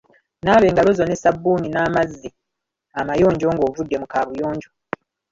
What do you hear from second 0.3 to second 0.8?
Naaba